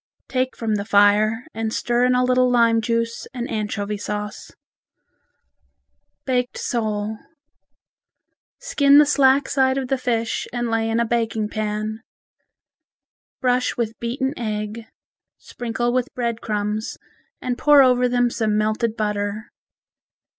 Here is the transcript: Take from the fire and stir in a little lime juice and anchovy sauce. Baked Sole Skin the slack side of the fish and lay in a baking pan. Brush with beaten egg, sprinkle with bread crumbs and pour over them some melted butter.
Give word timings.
Take 0.27 0.55
from 0.57 0.77
the 0.77 0.83
fire 0.83 1.45
and 1.53 1.71
stir 1.71 2.05
in 2.05 2.15
a 2.15 2.23
little 2.23 2.49
lime 2.49 2.81
juice 2.81 3.27
and 3.35 3.47
anchovy 3.51 3.97
sauce. 3.97 4.51
Baked 6.25 6.57
Sole 6.57 7.19
Skin 8.57 8.97
the 8.97 9.05
slack 9.05 9.47
side 9.47 9.77
of 9.77 9.89
the 9.89 9.99
fish 9.99 10.47
and 10.51 10.71
lay 10.71 10.89
in 10.89 10.99
a 10.99 11.05
baking 11.05 11.49
pan. 11.49 12.01
Brush 13.41 13.77
with 13.77 13.99
beaten 13.99 14.33
egg, 14.39 14.87
sprinkle 15.37 15.93
with 15.93 16.11
bread 16.15 16.41
crumbs 16.41 16.97
and 17.39 17.55
pour 17.55 17.83
over 17.83 18.09
them 18.09 18.31
some 18.31 18.57
melted 18.57 18.97
butter. 18.97 19.51